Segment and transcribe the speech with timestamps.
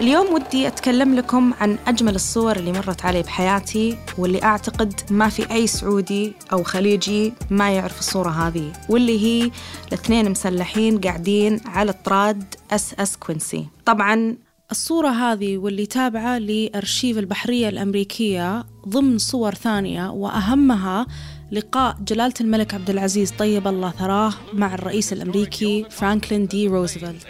[0.00, 5.50] اليوم ودي أتكلم لكم عن أجمل الصور اللي مرت علي بحياتي واللي أعتقد ما في
[5.50, 9.50] أي سعودي أو خليجي ما يعرف الصورة هذه واللي هي
[9.88, 14.36] الاثنين مسلحين قاعدين على طراد USS Quincy طبعا
[14.70, 21.06] الصورة هذه واللي تابعة لأرشيف البحرية الأمريكية ضمن صور ثانية وأهمها
[21.52, 27.26] لقاء جلالة الملك عبد العزيز طيب الله ثراه مع الرئيس الأمريكي فرانكلين دي روزفلت.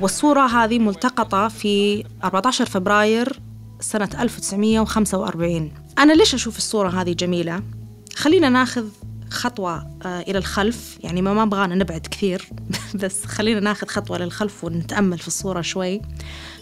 [0.00, 3.40] والصورة هذه ملتقطة في 14 فبراير
[3.80, 7.62] سنة 1945 أنا ليش أشوف الصورة هذه جميلة؟
[8.16, 8.84] خلينا ناخذ
[9.38, 10.98] خطوة آه، إلى الخلف.
[11.04, 12.48] يعني ما أبغانا نبعد كثير
[13.02, 16.00] بس خلينا ناخذ خطوة للخلف ونتأمل في الصورة شوي.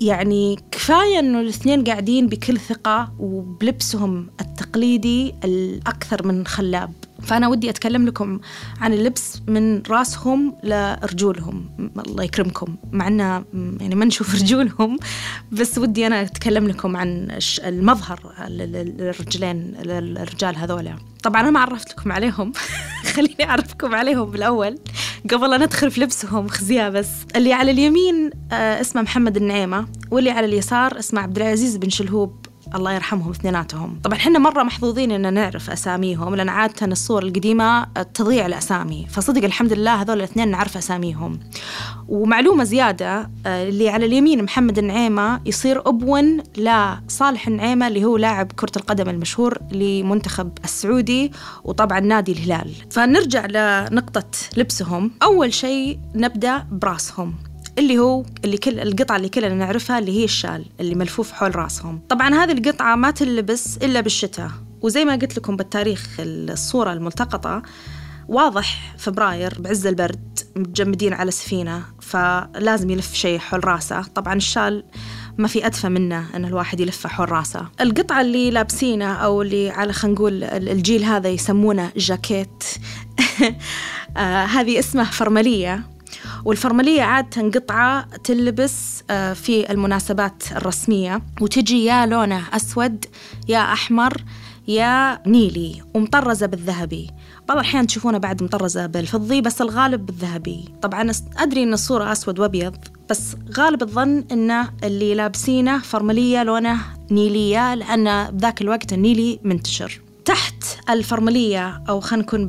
[0.00, 6.92] يعني كفاية إنه الاثنين قاعدين بكل ثقة وبلبسهم التقليدي الأكثر من خلاب.
[7.26, 8.40] فأنا ودي أتكلم لكم
[8.80, 11.70] عن اللبس من راسهم لرجولهم.
[12.06, 12.76] الله يكرمكم.
[12.92, 13.44] مع أنه
[13.80, 14.98] يعني ما نشوف رجولهم
[15.52, 20.96] بس ودي أنا أتكلم لكم عن المظهر للرجلين الرجال هذولا.
[21.22, 22.52] طبعا أنا ما عرفت لكم عليهم.
[23.14, 24.78] خليني أعرفكم عليهم بالأول.
[25.30, 27.10] قبل لا ندخل في لبسهم خزيا بس.
[27.36, 32.46] اللي على اليمين آه، اسمه محمد النعيمة واللي على اليسار اسمه عبد العزيز بن شلهوب.
[32.76, 34.00] الله يرحمهم اثنيناتهم.
[34.04, 39.06] طبعا إحنا مرة محظوظين ان نعرف أساميهم لأن عادة الصور القديمة تضيع الأسامي.
[39.10, 41.40] فصدق الحمد لله هذول الاثنين نعرف أساميهم.
[42.08, 48.52] ومعلومة زيادة آه، اللي على اليمين محمد النعيمة يصير أبون لصالح النعيمة اللي هو لاعب
[48.52, 51.32] كرة القدم المشهور لمنتخب السعودي
[51.64, 52.70] وطبعا نادي الهلال.
[52.90, 55.10] فنرجع لنقطة لبسهم.
[55.22, 57.34] أول شيء نبدأ برأسهم.
[57.78, 62.00] اللي هو اللي كل القطعة اللي كلنا نعرفها اللي هي الشال اللي ملفوف حول راسهم.
[62.08, 64.50] طبعا هذه القطعة ما تلبس إلا بالشتاء.
[64.82, 67.62] وزي ما قلت لكم بالتاريخ الصورة الملتقطة
[68.28, 74.02] واضح فبراير بعز البرد متجمدين على سفينة فلازم يلف شيء حول راسه.
[74.02, 74.84] طبعا الشال
[75.38, 77.66] ما في أدفى منه أن الواحد يلفه حول راسه.
[77.80, 82.64] القطعة اللي لابسينه أو اللي على خلينا نقول الجيل هذا يسمونه جاكيت
[84.16, 85.95] آه هذه اسمه فرملية
[86.44, 91.22] والفرملية عادة قطعة تلبس آه، في المناسبات الرسمية.
[91.40, 93.04] وتجي يا لونه أسود
[93.48, 94.24] يا أحمر
[94.68, 97.10] يا نيلي ومطرزة بالذهبي.
[97.48, 100.64] بعض الأحيان تشوفونها بعد مطرزة بالفضي بس الغالب بالذهبي.
[100.82, 102.76] طبعا أدري أن الصورة أسود وأبيض
[103.10, 106.78] بس غالب الظن أن اللي لابسينه فرملية لونه
[107.10, 110.00] نيلية لأن بذاك الوقت النيلي منتشر.
[110.24, 112.48] تحت الفرملية أو خلينا نكون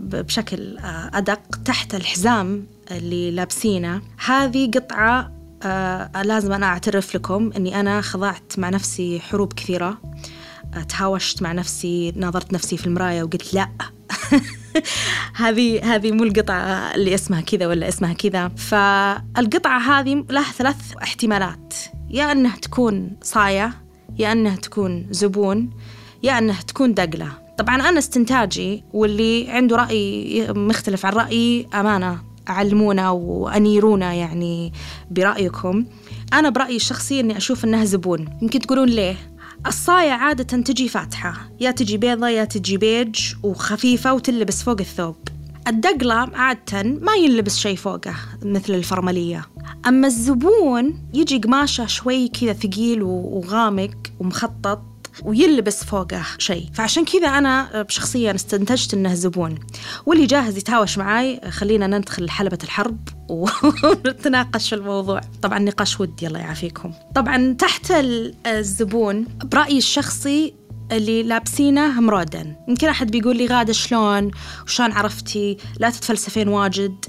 [0.00, 4.02] بشكل آه، أدق تحت الحزام اللي لابسينه.
[4.26, 5.32] هذه قطعة
[5.62, 9.98] آه لازم أنا أعترف لكم أني أنا خضعت مع نفسي حروب كثيرة.
[10.74, 13.68] آه تهاوشت مع نفسي ناظرت نفسي في المراية وقلت لا.
[15.42, 18.48] هذه هذه مو القطعة اللي اسمها كذا ولا اسمها كذا.
[18.48, 21.74] فالقطعة هذه لها ثلاث احتمالات.
[22.10, 23.74] يا أنها تكون صاية
[24.18, 25.70] يا أنها تكون زبون
[26.22, 27.32] يا أنها تكون دقلة.
[27.58, 32.27] طبعا أنا استنتاجي واللي عنده رأي مختلف عن رأيي أمانة.
[32.48, 34.72] علمونا وأنيرونا يعني
[35.10, 35.84] برأيكم.
[36.32, 38.38] أنا برأيي الشخصي أني أشوف أنها زبون.
[38.42, 39.16] يمكن تقولون ليه؟
[39.66, 41.50] الصاية عادة تجي فاتحة.
[41.60, 45.16] يا تجي بيضة يا تجي بيج وخفيفة وتلبس فوق الثوب.
[45.68, 49.46] الدقلة عادة ما يلبس شيء فوقه مثل الفرملية.
[49.86, 54.82] أما الزبون يجي قماشة شوي كذا ثقيل وغامق ومخطط.
[55.24, 56.66] ويلبس فوقه شيء.
[56.74, 59.58] فعشان كذا أنا بشخصيا استنتجت أنه زبون.
[60.06, 65.20] واللي جاهز يتهاوش معاي خلينا ندخل حلبة الحرب ونتناقش في الموضوع.
[65.42, 66.92] طبعا نقاش ودي الله يعافيكم.
[67.14, 67.92] طبعا تحت
[68.46, 70.54] الزبون برأيي الشخصي
[70.92, 74.30] اللي لابسينه مرودن يمكن أحد بيقول لي غادة شلون؟
[74.64, 77.04] وشلون عرفتي؟ لا تتفلسفين واجد.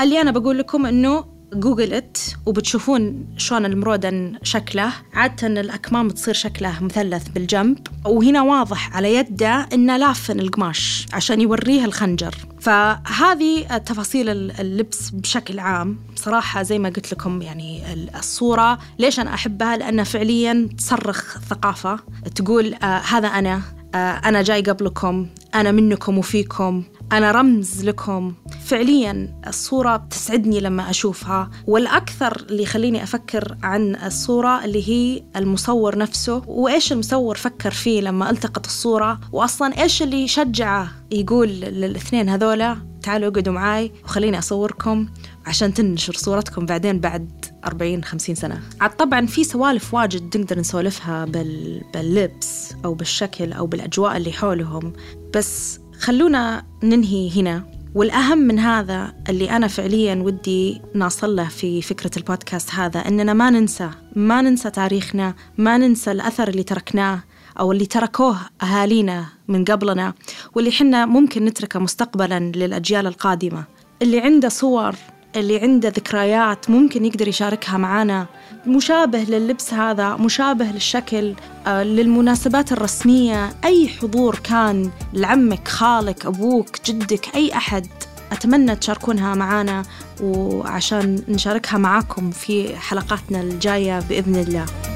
[0.00, 4.92] اللي أنا بقول لكم أنه جوجلت وبتشوفون شلون المرودن شكله.
[5.14, 7.78] عادة الأكمام تصير شكله مثلث بالجنب.
[8.04, 12.34] وهنا واضح على يده إنه لافن القماش عشان يوريه الخنجر.
[12.60, 14.28] فهذه تفاصيل
[14.60, 15.98] اللبس بشكل عام.
[16.16, 17.82] صراحة زي ما قلت لكم يعني
[18.18, 21.98] الصورة ليش أنا أحبها؟ لأنها فعليا تصرخ ثقافة.
[22.34, 23.62] تقول آه هذا أنا.
[23.94, 25.26] آه أنا جاي قبلكم.
[25.54, 26.82] أنا منكم وفيكم.
[27.12, 28.34] أنا رمز لكم.
[28.70, 36.42] فعليا الصورة بتسعدني لما أشوفها والأكثر اللي يخليني أفكر عن الصورة اللي هي المصور نفسه
[36.46, 43.28] وإيش المصور فكر فيه لما ألتقط الصورة وأصلا إيش اللي شجعه يقول للاثنين هذولا تعالوا
[43.28, 45.08] اقعدوا معاي وخليني أصوركم
[45.46, 48.60] عشان تنشر صورتكم بعدين بعد 40 50 سنة.
[48.80, 51.82] عاد طبعا في سوالف واجد نقدر نسولفها بال...
[51.94, 54.92] باللبس أو بالشكل أو بالأجواء اللي حولهم
[55.34, 57.79] بس خلونا ننهي هنا.
[57.94, 63.50] والأهم من هذا اللي أنا فعليا ودي نصل له في فكرة البودكاست هذا أننا ما
[63.50, 67.22] ننسى ما ننسى تاريخنا ما ننسى الأثر اللي تركناه
[67.60, 70.14] أو اللي تركوه أهالينا من قبلنا
[70.54, 73.64] واللي حنا ممكن نتركه مستقبلا للأجيال القادمة.
[74.02, 74.94] اللي عنده صور
[75.36, 78.26] اللي عنده ذكريات ممكن يقدر يشاركها معنا
[78.66, 81.34] مشابه لللبس هذا مشابه للشكل
[81.66, 87.86] آه، للمناسبات الرسمية أي حضور كان لعمك خالك أبوك جدك أي أحد
[88.32, 89.82] أتمنى تشاركونها معنا
[90.22, 94.89] وعشان نشاركها معاكم في حلقاتنا الجاية بإذن الله.